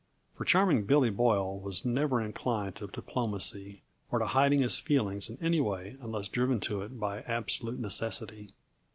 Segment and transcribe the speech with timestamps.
[0.33, 5.37] For Charming Billy Boyle was never inclined to diplomacy, or to hiding his feelings in
[5.39, 8.51] any way unless driven to it by absolute necessity.